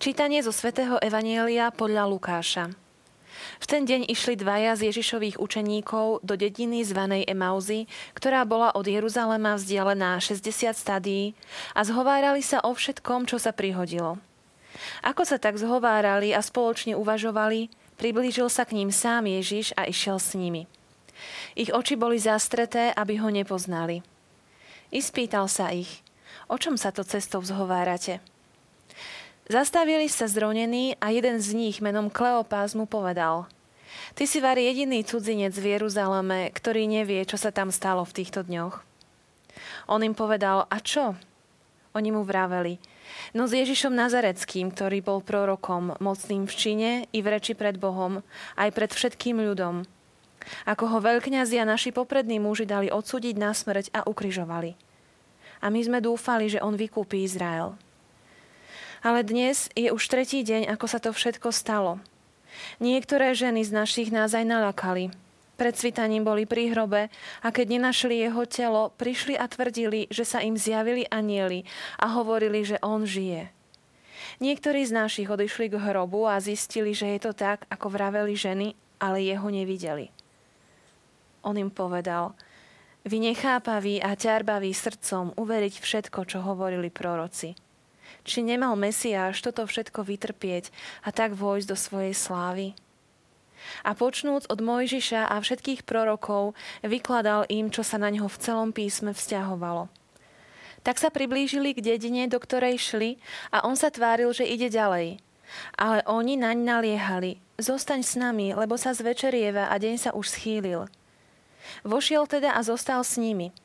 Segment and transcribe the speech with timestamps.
[0.00, 2.72] Čítanie zo svätého Evanielia podľa Lukáša.
[3.60, 7.84] V ten deň išli dvaja z Ježišových učeníkov do dediny zvanej Emauzy,
[8.16, 11.36] ktorá bola od Jeruzalema vzdialená 60 stadií
[11.76, 14.16] a zhovárali sa o všetkom, čo sa prihodilo.
[15.04, 17.68] Ako sa tak zhovárali a spoločne uvažovali,
[18.00, 20.64] priblížil sa k ním sám Ježiš a išiel s nimi.
[21.52, 24.00] Ich oči boli zastreté, aby ho nepoznali.
[24.96, 26.00] I spýtal sa ich,
[26.48, 28.24] o čom sa to cestou zhovárate?
[29.50, 33.50] Zastavili sa zronení a jeden z nich menom Kleopás mu povedal
[34.14, 38.46] Ty si var jediný cudzinec v Jeruzaleme, ktorý nevie, čo sa tam stalo v týchto
[38.46, 38.78] dňoch.
[39.90, 41.18] On im povedal, a čo?
[41.98, 42.78] Oni mu vraveli,
[43.34, 48.22] no s Ježišom Nazareckým, ktorý bol prorokom, mocným v čine i v reči pred Bohom,
[48.54, 49.82] aj pred všetkým ľudom.
[50.62, 54.78] Ako ho veľkňazi a naši poprední muži dali odsúdiť na smrť a ukryžovali.
[55.58, 57.89] A my sme dúfali, že on vykúpi Izrael.
[59.00, 62.04] Ale dnes je už tretí deň, ako sa to všetko stalo.
[62.84, 65.08] Niektoré ženy z našich nás aj nalakali.
[65.56, 70.40] Pred svitaním boli pri hrobe a keď nenašli jeho telo, prišli a tvrdili, že sa
[70.44, 71.64] im zjavili anieli
[72.00, 73.52] a hovorili, že on žije.
[74.40, 78.72] Niektorí z našich odišli k hrobu a zistili, že je to tak, ako vraveli ženy,
[79.00, 80.12] ale jeho nevideli.
[81.44, 82.36] On im povedal,
[83.04, 87.69] vy nechápaví a ťarbaví srdcom uveriť všetko, čo hovorili proroci.
[88.24, 90.68] Či nemal Mesiáš toto všetko vytrpieť
[91.04, 92.76] a tak vojsť do svojej slávy?
[93.84, 98.72] A počnúc od Mojžiša a všetkých prorokov, vykladal im, čo sa na neho v celom
[98.72, 99.92] písme vzťahovalo.
[100.80, 103.20] Tak sa priblížili k dedine, do ktorej šli
[103.52, 105.20] a on sa tváril, že ide ďalej.
[105.76, 110.88] Ale oni naň naliehali, zostaň s nami, lebo sa zvečerieva a deň sa už schýlil.
[111.84, 113.52] Vošiel teda a zostal s nimi–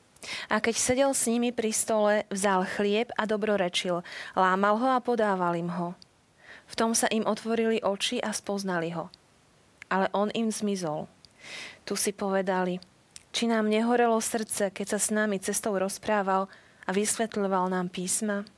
[0.50, 4.02] a keď sedel s nimi pri stole, vzal chlieb a dobrorečil,
[4.34, 5.94] lámal ho a podával im ho.
[6.66, 9.14] V tom sa im otvorili oči a spoznali ho.
[9.86, 11.06] Ale on im zmizol.
[11.86, 12.82] Tu si povedali,
[13.30, 16.50] či nám nehorelo srdce, keď sa s nami cestou rozprával
[16.86, 18.50] a vysvetľoval nám písma?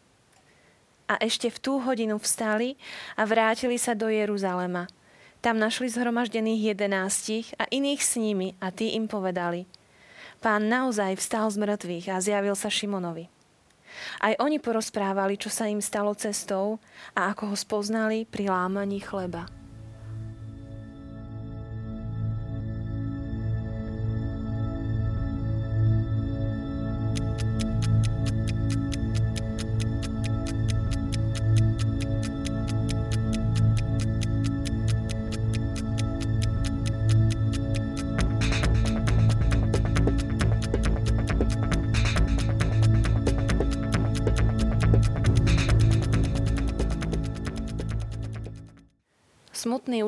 [1.07, 2.79] A ešte v tú hodinu vstali
[3.16, 4.88] a vrátili sa do Jeruzalema.
[5.39, 9.67] Tam našli zhromaždených jedenástich a iných s nimi a tí im povedali–
[10.38, 13.28] Pán naozaj vstal z mŕtvych a zjavil sa Šimonovi.
[14.22, 16.78] Aj oni porozprávali, čo sa im stalo cestou
[17.18, 19.56] a ako ho spoznali pri lámaní chleba.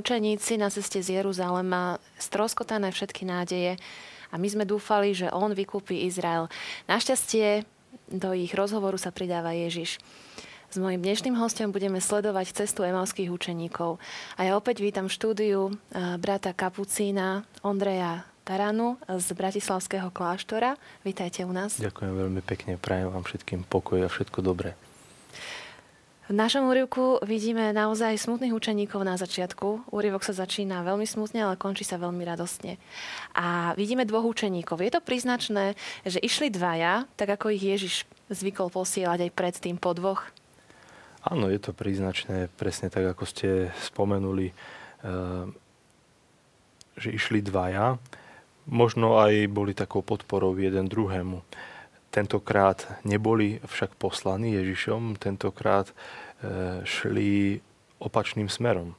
[0.09, 3.77] Učeníci na ceste z Jeruzalema, stroskotané všetky nádeje
[4.33, 6.49] a my sme dúfali, že on vykúpi Izrael.
[6.89, 7.61] Našťastie
[8.09, 10.01] do ich rozhovoru sa pridáva Ježiš.
[10.73, 14.01] S mojím dnešným hostom budeme sledovať cestu emalských učeníkov.
[14.33, 15.77] A ja opäť vítam v štúdiu
[16.17, 20.73] brata Kapucína Ondreja Taranu z Bratislavského kláštora.
[21.05, 21.77] Vítajte u nás.
[21.77, 24.73] Ďakujem veľmi pekne, prajem vám všetkým pokoj a všetko dobré.
[26.29, 29.89] V našom úrivku vidíme naozaj smutných učeníkov na začiatku.
[29.89, 32.77] Úrivok sa začína veľmi smutne, ale končí sa veľmi radostne.
[33.33, 34.77] A vidíme dvoch učeníkov.
[34.77, 35.73] Je to príznačné,
[36.05, 40.29] že išli dvaja, tak ako ich Ježiš zvykol posielať aj predtým po dvoch?
[41.25, 45.45] Áno, je to príznačné, presne tak, ako ste spomenuli, eh,
[46.93, 47.97] že išli dvaja.
[48.69, 51.41] Možno aj boli takou podporou jeden druhému.
[52.09, 55.93] Tentokrát neboli však poslaní Ježišom, tentokrát e,
[56.85, 57.61] šli
[58.01, 58.97] opačným smerom.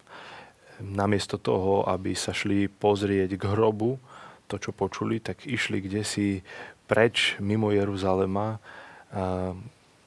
[0.80, 3.98] Namiesto toho, aby sa šli pozrieť k hrobu,
[4.48, 6.42] to, čo počuli, tak išli kde si
[6.90, 8.58] preč mimo Jeruzalema,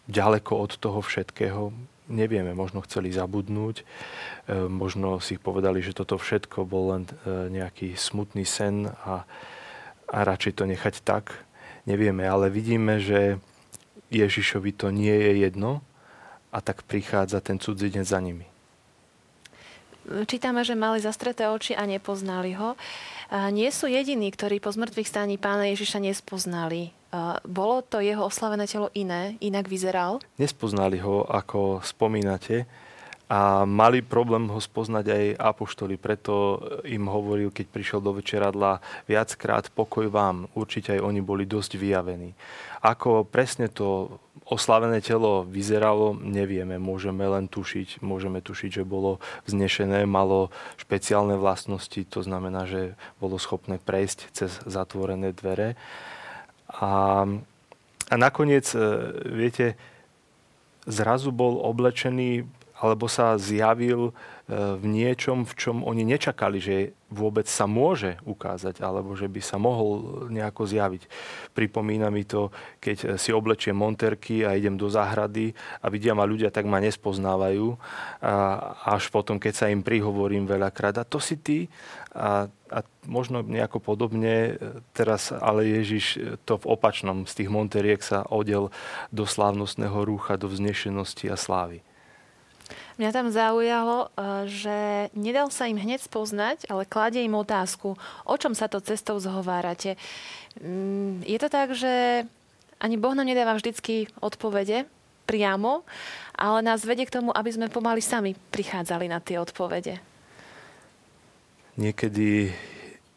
[0.08, 1.72] ďaleko od toho všetkého.
[2.12, 3.84] Nevieme, možno chceli zabudnúť, e,
[4.68, 7.12] možno si povedali, že toto všetko bol len e,
[7.48, 9.24] nejaký smutný sen a,
[10.12, 11.48] a radšej to nechať tak
[11.84, 13.40] nevieme, ale vidíme, že
[14.14, 15.82] Ježišovi to nie je jedno
[16.54, 18.46] a tak prichádza ten cudzinec za nimi.
[20.04, 22.76] Čítame, že mali zastreté oči a nepoznali ho.
[23.56, 26.92] Nie sú jediní, ktorí po zmrtvých staní pána Ježiša nespoznali.
[27.48, 30.20] Bolo to jeho oslavené telo iné, inak vyzeral?
[30.36, 32.68] Nespoznali ho, ako spomínate.
[33.34, 38.78] A mali problém ho spoznať aj apoštoli, preto im hovoril, keď prišiel do večeradla,
[39.10, 40.46] viackrát pokoj vám.
[40.54, 42.38] Určite aj oni boli dosť vyjavení.
[42.86, 46.78] Ako presne to oslavené telo vyzeralo, nevieme.
[46.78, 48.06] Môžeme len tušiť.
[48.06, 49.18] Môžeme tušiť, že bolo
[49.50, 55.74] vznešené, malo špeciálne vlastnosti, to znamená, že bolo schopné prejsť cez zatvorené dvere.
[56.70, 57.26] A,
[58.12, 58.80] a nakoniec, e,
[59.26, 59.74] viete,
[60.86, 62.46] zrazu bol oblečený
[62.84, 64.12] alebo sa zjavil
[64.44, 69.40] E, v niečom, v čom oni nečakali, že vôbec sa môže ukázať, alebo že by
[69.40, 71.08] sa mohol nejako zjaviť.
[71.56, 72.52] Pripomína mi to,
[72.84, 77.80] keď si oblečiem monterky a idem do záhrady a vidia ma ľudia, tak ma nespoznávajú.
[78.20, 78.34] A
[79.00, 81.72] až potom, keď sa im prihovorím veľakrát, a to si ty?
[82.12, 84.60] A, a možno nejako podobne
[84.92, 88.76] teraz, ale Ježiš to v opačnom z tých monteriek sa odel
[89.08, 91.80] do slávnostného rúcha, do vznešenosti a slávy.
[93.02, 94.78] Mňa tam zaujalo, eh, že
[95.18, 99.98] nedal sa im hneď spoznať, ale kladie im otázku, o čom sa to cestou zhovárate.
[100.62, 102.26] Mm, je to tak, že
[102.78, 104.86] ani Boh nám nedáva vždycky odpovede
[105.26, 105.82] priamo,
[106.38, 109.98] ale nás vedie k tomu, aby sme pomaly sami prichádzali na tie odpovede.
[111.74, 112.54] Niekedy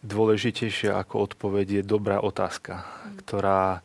[0.00, 3.28] dôležitejšia ako odpoveď je dobrá otázka, mm.
[3.28, 3.84] ktorá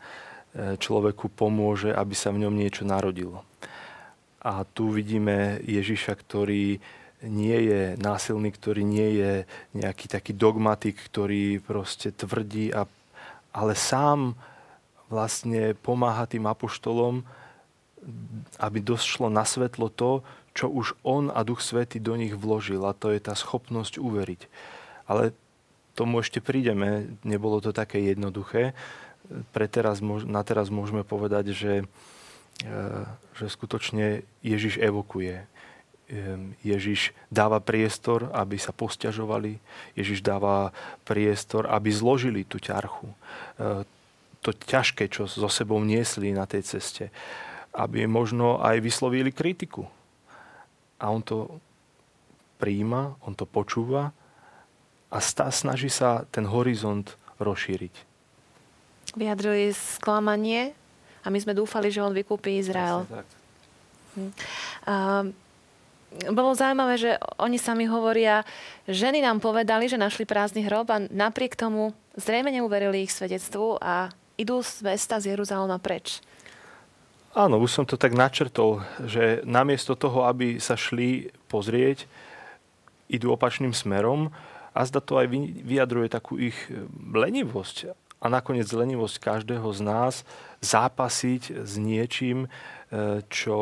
[0.55, 3.43] eh, človeku pomôže, aby sa v ňom niečo narodilo.
[4.41, 6.81] A tu vidíme Ježiša, ktorý
[7.21, 9.33] nie je násilný, ktorý nie je
[9.77, 12.89] nejaký taký dogmatik, ktorý proste tvrdí, a,
[13.53, 14.33] ale sám
[15.05, 17.21] vlastne pomáha tým apoštolom,
[18.57, 20.25] aby došlo na svetlo to,
[20.57, 22.81] čo už on a Duch Svety do nich vložil.
[22.83, 24.41] A to je tá schopnosť uveriť.
[25.05, 25.37] Ale
[25.93, 27.13] tomu ešte prídeme.
[27.21, 28.73] Nebolo to také jednoduché.
[29.53, 31.71] Pre teraz, na teraz môžeme povedať, že
[33.37, 35.49] že skutočne Ježiš evokuje.
[36.61, 39.63] Ježiš dáva priestor, aby sa posťažovali.
[39.95, 40.75] Ježiš dáva
[41.07, 43.07] priestor, aby zložili tú ťarchu.
[43.07, 43.87] Eh,
[44.43, 47.13] to ťažké, čo so sebou niesli na tej ceste.
[47.71, 49.87] Aby možno aj vyslovili kritiku.
[50.99, 51.61] A on to
[52.59, 54.11] príjima, on to počúva
[55.09, 55.17] a
[55.49, 57.95] snaží sa ten horizont rozšíriť.
[59.17, 60.77] Vyjadrili sklamanie
[61.21, 63.05] a my sme dúfali, že on vykúpi Izrael.
[64.17, 64.31] Hm.
[64.85, 64.95] A,
[66.11, 68.43] bolo zaujímavé, že oni sami hovoria,
[68.83, 74.11] ženy nám povedali, že našli prázdny hrob a napriek tomu zrejme neuverili ich svedectvu a
[74.35, 76.19] idú z mesta z Jeruzalema preč.
[77.31, 82.03] Áno, už som to tak načrtol, že namiesto toho, aby sa šli pozrieť,
[83.07, 84.35] idú opačným smerom
[84.75, 85.31] a zda to aj
[85.63, 86.55] vyjadruje takú ich
[87.15, 90.13] lenivosť a nakoniec lenivosť každého z nás
[90.61, 92.49] zápasiť s niečím, e,
[93.33, 93.57] čo,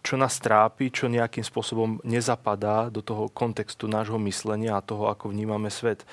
[0.00, 5.28] čo nás trápi, čo nejakým spôsobom nezapadá do toho kontextu nášho myslenia a toho, ako
[5.28, 6.08] vnímame svet.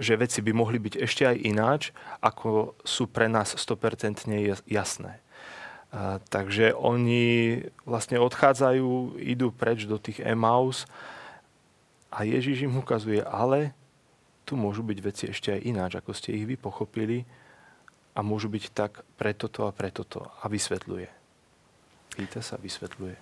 [0.00, 1.82] Že veci by mohli byť ešte aj ináč,
[2.24, 4.24] ako sú pre nás 100%
[4.64, 5.20] jasné.
[5.20, 5.20] E,
[6.32, 10.88] takže oni vlastne odchádzajú, idú preč do tých Emaus
[12.08, 13.76] a Ježiš im ukazuje, ale
[14.46, 17.26] tu môžu byť veci ešte aj ináč, ako ste ich vy pochopili
[18.14, 20.30] a môžu byť tak pre toto a pre toto.
[20.40, 21.10] A vysvetľuje.
[22.14, 23.18] Pýta sa, vysvetľuje.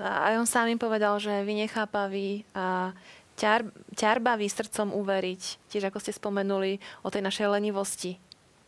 [0.00, 2.96] A on sám im povedal, že vy nechápaví a
[3.36, 5.42] ťar, ťarbavý srdcom uveriť.
[5.70, 8.16] Tiež ako ste spomenuli o tej našej lenivosti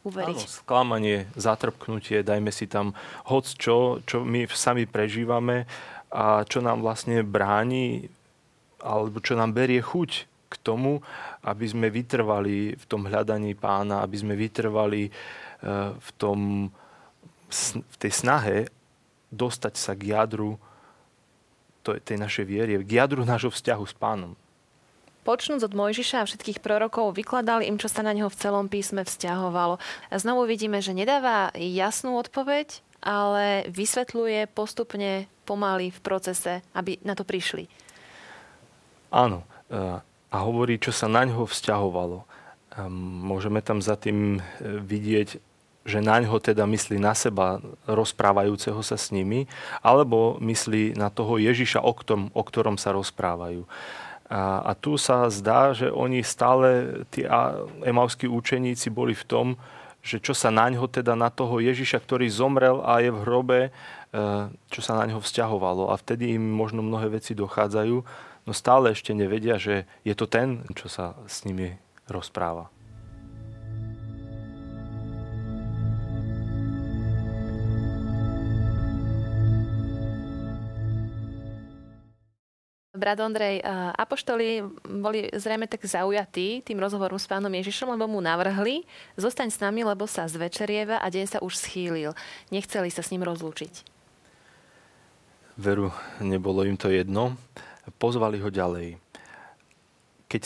[0.07, 0.39] uveriť.
[0.45, 2.95] Áno, sklamanie, zatrpknutie, dajme si tam
[3.27, 5.67] hoc čo, čo my sami prežívame
[6.09, 8.09] a čo nám vlastne bráni
[8.79, 11.05] alebo čo nám berie chuť k tomu,
[11.45, 15.11] aby sme vytrvali v tom hľadaní pána, aby sme vytrvali e,
[15.93, 16.69] v, tom,
[17.77, 18.73] v tej snahe
[19.29, 20.57] dostať sa k jadru
[21.85, 24.33] tej našej viery, k jadru nášho vzťahu s pánom.
[25.25, 29.05] Počnúc od Mojžiša a všetkých prorokov, vykladali im, čo sa na neho v celom písme
[29.05, 29.77] vzťahovalo.
[30.09, 37.13] A znovu vidíme, že nedáva jasnú odpoveď, ale vysvetľuje postupne pomaly v procese, aby na
[37.13, 37.69] to prišli.
[39.13, 39.45] Áno.
[40.29, 42.29] A hovorí, čo sa na ňo vzťahovalo.
[43.25, 45.41] Môžeme tam za tým e, vidieť,
[45.89, 49.49] že na ňo teda myslí na seba rozprávajúceho sa s nimi,
[49.81, 53.65] alebo myslí na toho Ježiša, o ktorom, o ktorom sa rozprávajú.
[54.29, 57.25] A, a tu sa zdá, že oni stále, tí
[57.81, 59.47] emavskí učeníci boli v tom,
[60.05, 63.61] že čo sa na ňo, teda na toho Ježiša, ktorý zomrel a je v hrobe,
[63.65, 63.71] e,
[64.69, 65.89] čo sa na ňo vzťahovalo.
[65.89, 70.65] A vtedy im možno mnohé veci dochádzajú no stále ešte nevedia, že je to ten,
[70.73, 71.77] čo sa s nimi
[72.09, 72.73] rozpráva.
[82.99, 83.63] Brat Ondrej,
[83.95, 88.83] apoštoli boli zrejme tak zaujatí tým rozhovorom s pánom Ježišom, lebo mu navrhli,
[89.15, 92.11] zostaň s nami, lebo sa zvečerieva a deň sa už schýlil.
[92.51, 93.87] Nechceli sa s ním rozlúčiť.
[95.63, 97.39] Veru, nebolo im to jedno.
[97.97, 99.01] Pozvali ho ďalej.
[100.29, 100.43] Keď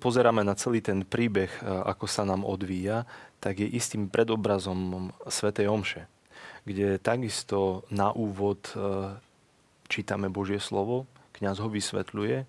[0.00, 3.04] pozeráme na celý ten príbeh, ako sa nám odvíja,
[3.36, 6.08] tak je istým predobrazom Svetej Omše,
[6.64, 8.72] kde takisto na úvod
[9.92, 11.04] čítame Božie slovo,
[11.36, 12.48] kňaz ho vysvetľuje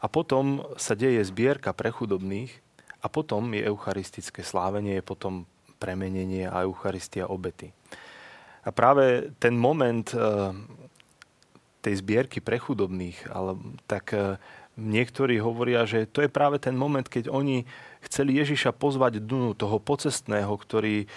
[0.00, 2.52] a potom sa deje zbierka pre chudobných
[3.00, 7.70] a potom je eucharistické slávenie, je potom premenenie a Eucharistia obety.
[8.66, 10.20] A práve ten moment eh,
[11.88, 13.56] tej zbierky pre chudobných, ale
[13.88, 14.36] tak eh,
[14.76, 17.64] niektorí hovoria, že to je práve ten moment, keď oni
[18.04, 21.10] chceli Ježiša pozvať dnu toho pocestného, ktorý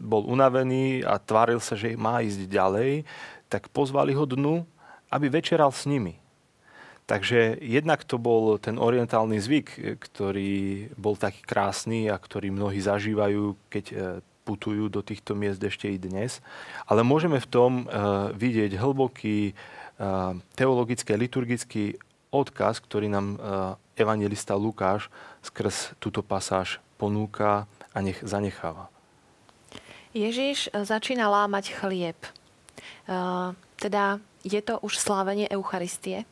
[0.00, 3.04] bol unavený a tváril sa, že má ísť ďalej,
[3.52, 4.64] tak pozvali ho dnu,
[5.12, 6.16] aby večeral s nimi.
[7.04, 13.60] Takže jednak to bol ten orientálny zvyk, ktorý bol taký krásny a ktorý mnohí zažívajú,
[13.68, 13.94] keď e,
[14.48, 16.40] putujú do týchto miest ešte i dnes.
[16.88, 17.84] Ale môžeme v tom e,
[18.32, 19.54] vidieť hlboký e,
[20.58, 21.84] teologický, liturgický
[22.34, 23.38] odkaz, ktorý nám
[23.94, 25.06] evangelista Lukáš
[25.46, 28.90] skrz túto pasáž ponúka a nech zanecháva.
[30.14, 32.18] Ježiš začína lámať chlieb.
[33.78, 36.26] Teda je to už slávenie Eucharistie?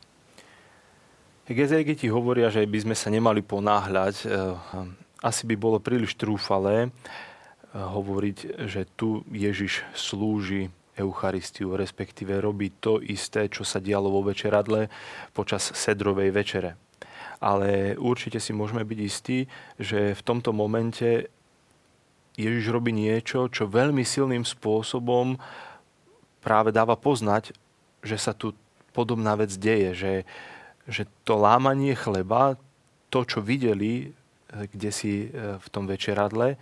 [1.43, 4.27] Gezegeti hovoria, že by sme sa nemali ponáhľať.
[5.23, 6.91] Asi by bolo príliš trúfalé
[7.75, 14.87] hovoriť, že tu Ježiš slúži Eucharistiu, respektíve robí to isté, čo sa dialo vo večeradle
[15.33, 16.77] počas sedrovej večere.
[17.43, 19.49] Ale určite si môžeme byť istí,
[19.81, 21.27] že v tomto momente
[22.33, 25.37] Ježiš robí niečo, čo veľmi silným spôsobom
[26.41, 27.53] práve dáva poznať,
[28.01, 28.57] že sa tu
[28.93, 30.13] podobná vec deje, že,
[30.85, 32.57] že to lámanie chleba,
[33.09, 36.57] to, čo videli eh, kde si eh, v tom večeradle,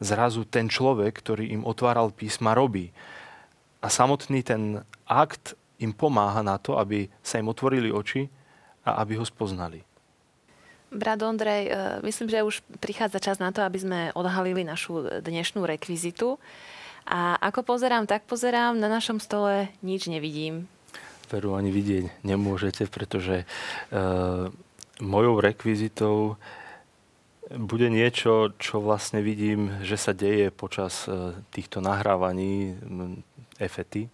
[0.00, 2.88] zrazu ten človek, ktorý im otváral písma, robí.
[3.80, 8.28] A samotný ten akt im pomáha na to, aby sa im otvorili oči
[8.84, 9.80] a aby ho spoznali.
[10.90, 15.62] Brat Ondrej, eh, myslím, že už prichádza čas na to, aby sme odhalili našu dnešnú
[15.64, 16.36] rekvizitu.
[17.08, 20.68] A ako pozerám, tak pozerám, na našom stole nič nevidím
[21.30, 23.44] veru ani vidieť nemôžete, pretože e,
[24.98, 26.34] mojou rekvizitou
[27.50, 32.74] bude niečo, čo vlastne vidím, že sa deje počas e, týchto nahrávaní
[33.60, 34.08] efety.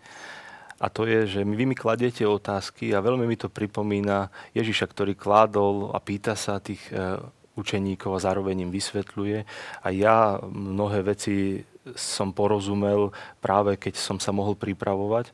[0.76, 5.16] A to je, že vy mi kladiete otázky a veľmi mi to pripomína Ježiša, ktorý
[5.16, 7.16] kládol a pýta sa tých e,
[7.56, 9.38] učeníkov a zároveň im vysvetľuje.
[9.80, 11.64] A ja mnohé veci
[11.96, 15.32] som porozumel práve keď som sa mohol pripravovať.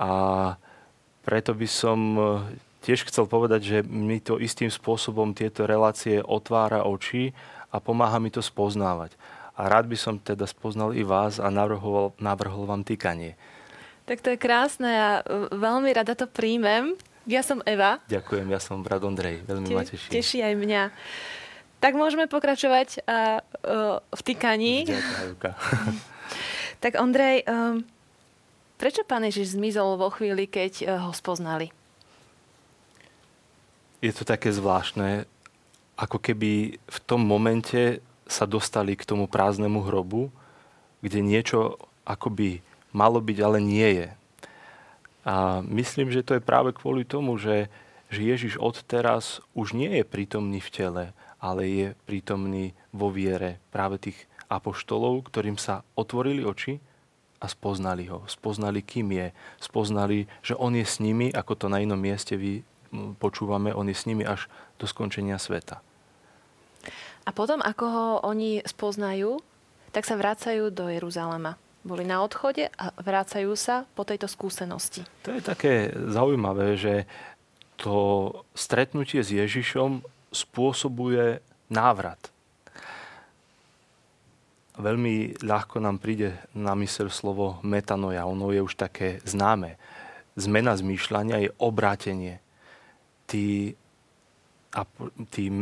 [0.00, 0.10] A
[1.22, 2.22] preto by som e,
[2.82, 7.30] tiež chcel povedať, že mi to istým spôsobom tieto relácie otvára oči
[7.70, 9.14] a pomáha mi to spoznávať.
[9.56, 13.36] A rád by som teda spoznal i vás a navrhol, navrhol vám týkanie.
[14.08, 16.96] Tak to je krásne a e, veľmi rada to príjmem.
[17.28, 18.02] Ja som Eva.
[18.10, 19.46] Ďakujem, ja som brat Ondrej.
[19.46, 20.08] Veľmi Te, ma teší.
[20.10, 20.82] Teší aj mňa.
[21.78, 24.86] Tak môžeme pokračovať a, uh, v týkaní.
[24.86, 25.34] Ďakujem,
[26.82, 27.86] tak Ondrej, um,
[28.82, 31.70] Prečo pán Ježiš zmizol vo chvíli, keď eh, ho spoznali?
[34.02, 35.22] Je to také zvláštne,
[35.94, 40.32] ako keby v tom momente sa dostali k tomu prázdnemu hrobu,
[41.04, 41.76] kde niečo
[42.08, 42.64] akoby
[42.96, 44.08] malo byť, ale nie je.
[45.22, 47.70] A myslím, že to je práve kvôli tomu, že,
[48.10, 51.04] že Ježiš odteraz už nie je prítomný v tele,
[51.38, 54.18] ale je prítomný vo viere práve tých
[54.50, 56.82] apoštolov, ktorým sa otvorili oči
[57.42, 58.22] a spoznali ho.
[58.26, 59.28] Spoznali, kým je.
[59.62, 62.62] Spoznali, že on je s nimi, ako to na inom mieste vy
[63.18, 64.46] počúvame, on je s nimi až
[64.76, 65.80] do skončenia sveta.
[67.22, 69.38] A potom, ako ho oni spoznajú,
[69.94, 71.54] tak sa vracajú do Jeruzalema.
[71.82, 75.02] Boli na odchode a vrácajú sa po tejto skúsenosti.
[75.26, 77.10] To je také zaujímavé, že
[77.78, 82.32] to stretnutie s Ježišom spôsobuje návrat
[84.78, 88.24] veľmi ľahko nám príde na mysel slovo metanoja.
[88.28, 89.76] Ono je už také známe.
[90.38, 92.40] Zmena zmýšľania je obrátenie.
[93.28, 93.76] Tí,
[94.72, 94.88] a
[95.28, 95.52] tí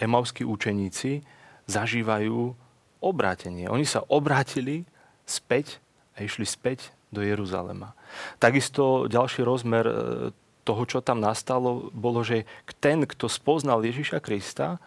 [0.00, 1.22] emavskí učeníci
[1.66, 2.54] zažívajú
[3.00, 3.68] obrátenie.
[3.68, 4.84] Oni sa obrátili
[5.24, 5.80] späť
[6.16, 7.94] a išli späť do Jeruzalema.
[8.42, 9.94] Takisto ďalší rozmer e,
[10.66, 12.48] toho, čo tam nastalo, bolo, že
[12.80, 14.82] ten, kto spoznal Ježiša Krista,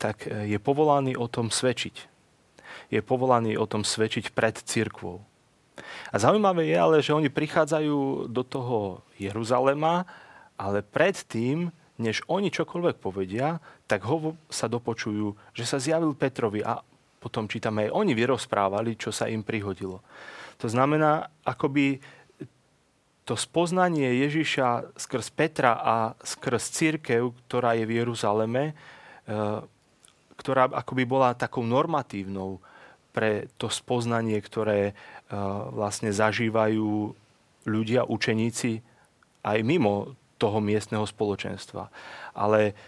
[0.00, 2.18] tak e, je povolaný o tom svedčiť
[2.88, 5.20] je povolaný o tom svedčiť pred cirkvou.
[6.10, 10.08] A zaujímavé je ale, že oni prichádzajú do toho Jeruzalema,
[10.58, 13.58] ale predtým než oni čokoľvek povedia,
[13.90, 16.78] tak ho sa dopočujú, že sa zjavil Petrovi a
[17.18, 19.98] potom čítame aj oni vyrozprávali, čo sa im prihodilo.
[20.62, 21.98] To znamená, akoby
[23.26, 28.74] to spoznanie Ježiša skrz Petra a skrz církev, ktorá je v Jeruzaleme, e,
[30.38, 32.62] ktorá akoby bola takou normatívnou
[33.12, 34.92] pre to spoznanie, ktoré e,
[35.74, 37.12] vlastne zažívajú
[37.68, 38.80] ľudia, učeníci
[39.44, 41.90] aj mimo toho miestneho spoločenstva.
[42.32, 42.78] Ale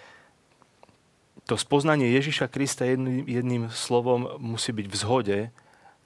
[1.50, 5.38] to spoznanie Ježiša Krista jedným, jedným slovom musí byť v zhode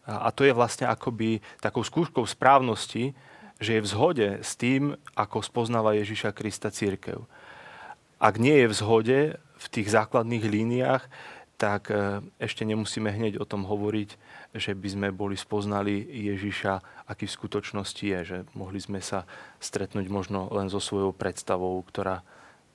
[0.05, 3.17] a to je vlastne akoby takou skúškou správnosti,
[3.61, 7.25] že je v zhode s tým, ako spoznáva Ježiša Krista církev.
[8.21, 11.05] Ak nie je v zhode v tých základných líniách,
[11.57, 14.17] tak e, ešte nemusíme hneď o tom hovoriť,
[14.55, 19.27] že by sme boli spoznali Ježiša, aký v skutočnosti je, že mohli sme sa
[19.59, 22.23] stretnúť možno len so svojou predstavou, ktorá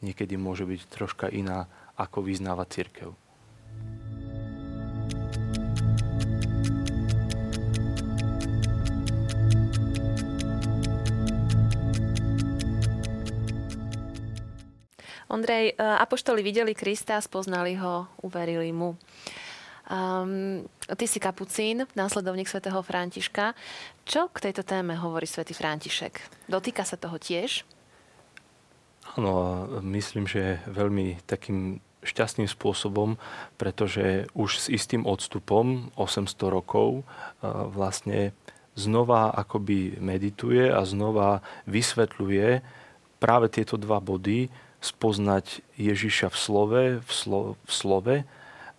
[0.03, 3.15] niekedy môže byť troška iná, ako vyznáva církev.
[15.29, 18.97] Ondrej, e, apoštoli videli Krista, spoznali ho, uverili mu.
[19.89, 23.57] Um, ty si kapucín, následovník svätého Františka.
[24.05, 26.45] Čo k tejto téme hovorí svätý František?
[26.45, 27.65] Dotýka sa toho tiež?
[29.17, 33.17] Áno, myslím, že veľmi takým šťastným spôsobom,
[33.57, 37.03] pretože už s istým odstupom 800 rokov e,
[37.49, 38.37] vlastne
[38.77, 42.61] znova akoby medituje a znova vysvetľuje
[43.17, 48.15] práve tieto dva body, spoznať Ježiša v slove, v, slo, v slove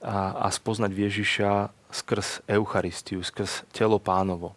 [0.01, 1.51] a, a spoznať Ježiša
[1.91, 4.53] skrz Eucharistiu, skrz telo pánovo.
[4.53, 4.57] E,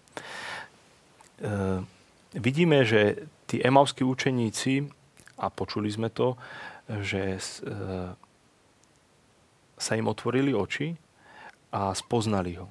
[2.35, 4.87] vidíme, že tí emavskí učeníci,
[5.33, 6.39] a počuli sme to,
[7.03, 7.39] že e,
[9.75, 10.95] sa im otvorili oči
[11.73, 12.67] a spoznali ho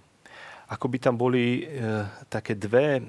[0.73, 1.85] ako by tam boli e,
[2.33, 3.03] také dve, e,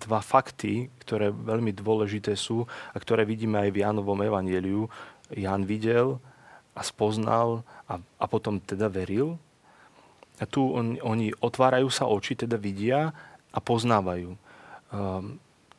[0.00, 4.88] dva fakty, ktoré veľmi dôležité sú a ktoré vidíme aj v Jánovom evangeliu.
[5.28, 6.16] Ján videl
[6.78, 9.34] a spoznal a, a potom teda veril.
[10.38, 13.10] A tu on, oni otvárajú sa oči, teda vidia
[13.50, 14.30] a poznávajú.
[14.30, 14.38] E,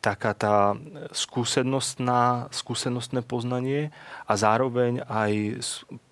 [0.04, 0.76] taká tá
[1.16, 3.96] skúsenostná, skúsenostné poznanie
[4.28, 5.64] a zároveň aj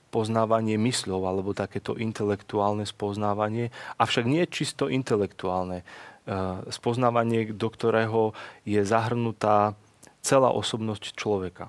[0.07, 5.83] poznávanie mysľov alebo takéto intelektuálne spoznávanie, avšak nie čisto intelektuálne.
[5.83, 5.85] E,
[6.71, 8.31] spoznávanie, do ktorého
[8.63, 9.75] je zahrnutá
[10.23, 11.67] celá osobnosť človeka.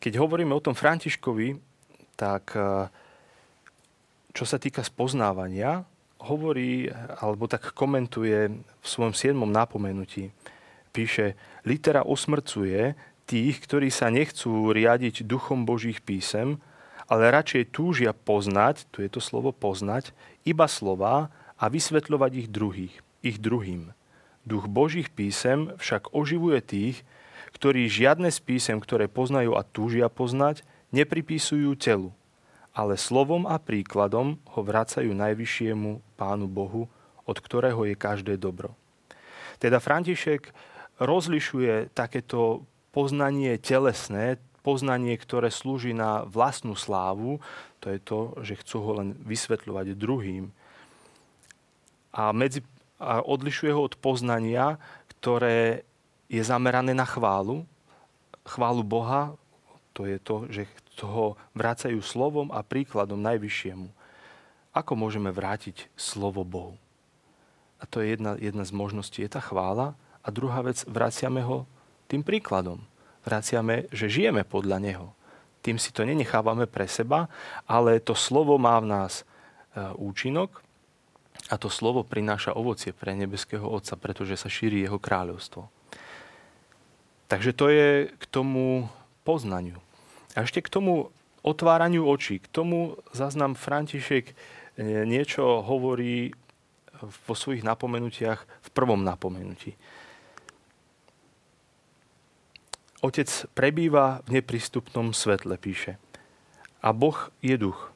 [0.00, 1.60] Keď hovoríme o tom Františkovi,
[2.16, 2.88] tak e,
[4.32, 5.84] čo sa týka spoznávania,
[6.24, 6.88] hovorí
[7.20, 10.32] alebo tak komentuje v svojom siedmom napomenutí.
[10.92, 12.96] Píše, litera usmrcuje,
[13.28, 16.58] tých, ktorí sa nechcú riadiť duchom Božích písem,
[17.06, 20.10] ale radšej túžia poznať, tu je to slovo poznať,
[20.42, 23.94] iba slova a vysvetľovať ich druhých, ich druhým.
[24.42, 26.96] Duch Božích písem však oživuje tých,
[27.56, 32.10] ktorí žiadne z písem, ktoré poznajú a túžia poznať, nepripisujú telu,
[32.74, 36.86] ale slovom a príkladom ho vracajú najvyššiemu Pánu Bohu,
[37.26, 38.74] od ktorého je každé dobro.
[39.60, 40.50] Teda František
[40.98, 47.40] rozlišuje takéto poznanie telesné, poznanie, ktoré slúži na vlastnú slávu,
[47.80, 50.52] to je to, že chcú ho len vysvetľovať druhým.
[52.12, 52.60] A, medzi,
[53.00, 54.76] a odlišuje ho od poznania,
[55.16, 55.88] ktoré
[56.30, 57.66] je zamerané na chválu,
[58.46, 59.34] chválu Boha,
[59.90, 60.62] to je to, že
[61.02, 63.90] ho vracajú slovom a príkladom najvyššiemu.
[64.70, 66.78] Ako môžeme vrátiť slovo Bohu?
[67.82, 69.98] A to je jedna, jedna z možností, je tá chvála.
[70.20, 71.64] A druhá vec, vraciame ho
[72.06, 72.78] tým príkladom.
[73.24, 75.08] Vraciame, že žijeme podľa Neho.
[75.64, 77.26] Tým si to nenechávame pre seba,
[77.64, 79.24] ale to slovo má v nás e,
[79.96, 80.60] účinok
[81.48, 85.79] a to slovo prináša ovocie pre nebeského Otca, pretože sa šíri Jeho kráľovstvo.
[87.30, 88.90] Takže to je k tomu
[89.22, 89.78] poznaniu.
[90.34, 91.14] A ešte k tomu
[91.46, 92.42] otváraniu očí.
[92.42, 94.34] K tomu zaznám František e,
[95.06, 96.34] niečo hovorí
[97.00, 99.78] vo svojich napomenutiach v prvom napomenutí.
[103.00, 105.96] Otec prebýva v neprístupnom svetle, píše.
[106.84, 107.94] A Boh je duch.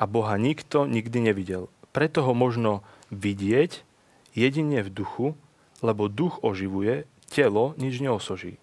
[0.00, 1.70] A Boha nikto nikdy nevidel.
[1.94, 2.82] Preto ho možno
[3.14, 3.86] vidieť
[4.34, 5.26] jedine v duchu,
[5.86, 8.62] lebo duch oživuje, telo nič neosoží.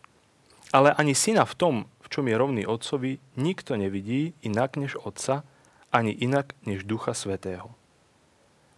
[0.71, 5.43] Ale ani syna v tom, v čom je rovný otcovi, nikto nevidí inak než otca,
[5.91, 7.75] ani inak než ducha svetého.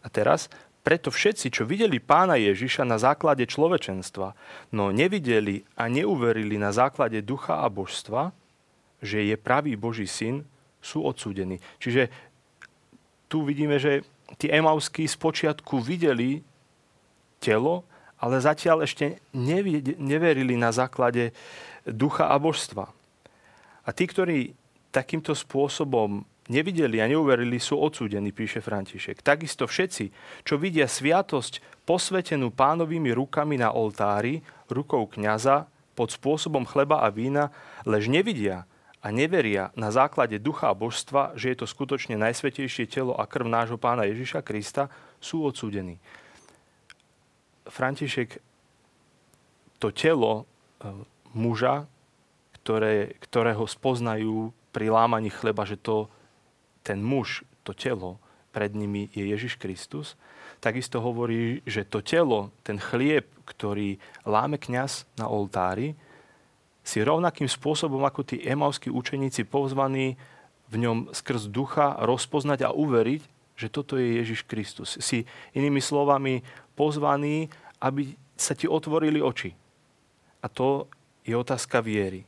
[0.01, 0.49] A teraz
[0.84, 4.36] preto všetci, čo videli pána Ježiša na základe človečenstva,
[4.75, 8.36] no nevideli a neuverili na základe ducha a božstva,
[8.99, 10.43] že je pravý Boží syn,
[10.84, 11.63] sú odsúdení.
[11.79, 12.12] Čiže
[13.32, 14.03] tu vidíme, že
[14.36, 16.43] tí Emauskí spočiatku videli
[17.39, 17.88] telo,
[18.24, 19.20] ale zatiaľ ešte
[20.00, 21.36] neverili na základe
[21.84, 22.88] ducha a božstva.
[23.84, 24.56] A tí, ktorí
[24.96, 29.20] takýmto spôsobom nevideli a neuverili, sú odsúdení, píše František.
[29.20, 30.06] Takisto všetci,
[30.48, 34.40] čo vidia sviatosť posvetenú pánovými rukami na oltári,
[34.72, 37.52] rukou kniaza, pod spôsobom chleba a vína,
[37.84, 38.66] lež nevidia
[39.04, 43.52] a neveria na základe ducha a božstva, že je to skutočne najsvetejšie telo a krv
[43.52, 44.88] nášho pána Ježiša Krista,
[45.20, 46.00] sú odsúdení.
[47.67, 48.39] František
[49.80, 50.43] to telo e,
[51.36, 51.88] muža,
[52.63, 56.08] ktoré, ktorého spoznajú pri lámaní chleba, že to,
[56.82, 58.19] ten muž, to telo
[58.56, 60.15] pred nimi je Ježiš Kristus,
[60.63, 65.97] takisto hovorí, že to telo, ten chlieb, ktorý láme kňaz na oltári,
[66.84, 70.19] si rovnakým spôsobom ako tí emavskí učeníci pozvaní
[70.71, 73.21] v ňom skrz ducha rozpoznať a uveriť,
[73.54, 74.97] že toto je Ježiš Kristus.
[74.99, 75.23] Si
[75.54, 76.43] inými slovami
[76.74, 77.50] pozvaní,
[77.82, 79.54] aby sa ti otvorili oči.
[80.44, 80.90] A to
[81.24, 82.26] je otázka viery.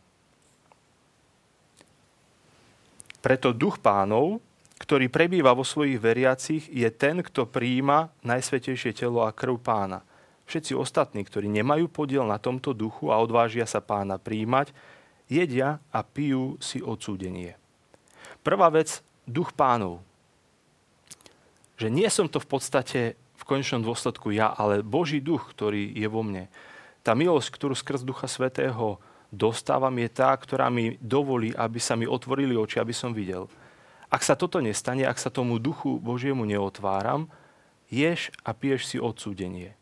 [3.19, 4.37] Preto duch pánov,
[4.77, 10.05] ktorý prebýva vo svojich veriacich, je ten, kto prijíma najsvetejšie telo a krv pána–
[10.45, 14.69] Všetci ostatní, ktorí nemajú podiel na tomto duchu a odvážia sa pána príjmať,
[15.25, 17.57] jedia a pijú si odsúdenie.
[18.45, 20.05] Prvá vec, duch pánov.
[21.81, 26.25] Že nie som to v podstate konečnom dôsledku ja, ale Boží duch, ktorý je vo
[26.25, 26.49] mne.
[27.05, 28.97] Tá milosť, ktorú skrz Ducha Svetého
[29.29, 33.45] dostávam, je tá, ktorá mi dovolí, aby sa mi otvorili oči, aby som videl.
[34.09, 37.29] Ak sa toto nestane, ak sa tomu duchu Božiemu neotváram,
[37.89, 39.77] ješ a piješ si odsúdenie.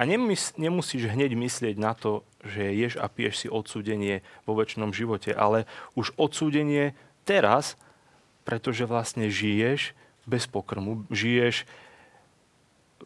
[0.00, 4.96] A nemus, nemusíš hneď myslieť na to, že ješ a piješ si odsúdenie vo väčšnom
[4.96, 6.96] živote, ale už odsúdenie
[7.28, 7.76] teraz,
[8.48, 9.92] pretože vlastne žiješ
[10.24, 11.68] bez pokrmu, žiješ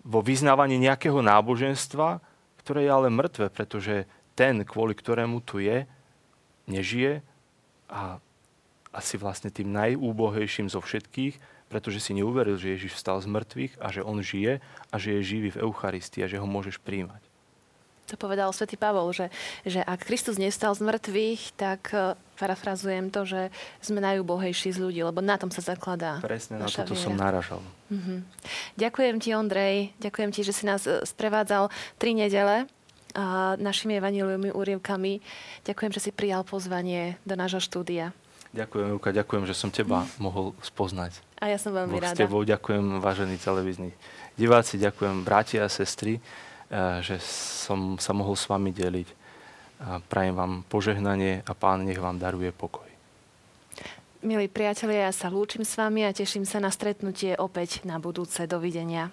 [0.04, 2.20] vo vyznávaní nejakého náboženstva,
[2.60, 4.04] ktoré je ale mŕtve, pretože
[4.36, 5.88] ten, kvôli ktorému tu je,
[6.68, 7.24] nežije
[7.88, 8.20] a
[8.94, 13.90] asi vlastne tým najúbohejším zo všetkých pretože si neuveril, že Ježiš vstal z mŕtvych a
[13.90, 17.18] že on žije a že je živý v Eucharistii a že ho môžeš príjmať.
[18.12, 19.32] To povedal svätý Pavol, že,
[19.64, 23.48] že ak Kristus nestal z mŕtvych, tak e, parafrazujem to, že
[23.80, 27.00] sme najúbohejší z ľudí, lebo na tom sa zakladá Presne, na toto viera.
[27.00, 27.60] som náražal.
[27.88, 28.18] Mm-hmm.
[28.76, 29.76] Ďakujem ti, Ondrej.
[30.04, 32.68] Ďakujem ti, že si nás e, sprevádzal tri nedele
[33.14, 35.22] a našimi evaníliovými úrievkami.
[35.64, 38.12] Ďakujem, že si prijal pozvanie do nášho štúdia.
[38.54, 41.18] Ďakujem, Juka, ďakujem, že som teba mohol spoznať.
[41.42, 42.14] A ja som veľmi rada.
[42.14, 43.90] S tebou ďakujem, vážení televízni
[44.38, 46.18] diváci, ďakujem bratia a sestry,
[47.00, 49.08] že som sa mohol s vami deliť.
[50.10, 52.86] Prajem vám požehnanie a pán nech vám daruje pokoj.
[54.24, 58.48] Milí priatelia, ja sa lúčim s vami a teším sa na stretnutie opäť na budúce.
[58.48, 59.12] Dovidenia.